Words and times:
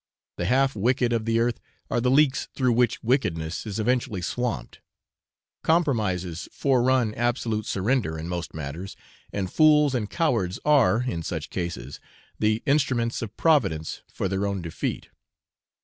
The 0.37 0.45
half 0.47 0.75
wicked 0.75 1.13
of 1.13 1.25
the 1.25 1.37
earth 1.37 1.59
are 1.91 2.01
the 2.01 2.09
leaks 2.09 2.47
through 2.55 2.71
which 2.71 3.03
wickedness 3.03 3.67
is 3.67 3.79
eventually 3.79 4.23
swamped; 4.23 4.79
compromises 5.63 6.49
forerun 6.51 7.13
absolute 7.13 7.67
surrender 7.67 8.17
in 8.17 8.27
most 8.27 8.55
matters, 8.55 8.95
and 9.31 9.53
fools 9.53 9.93
and 9.93 10.09
cowards 10.09 10.57
are, 10.65 11.03
in 11.03 11.21
such 11.21 11.51
cases, 11.51 11.99
the 12.39 12.63
instruments 12.65 13.21
of 13.21 13.37
Providence 13.37 14.01
for 14.07 14.27
their 14.27 14.47
own 14.47 14.63
defeat. 14.63 15.09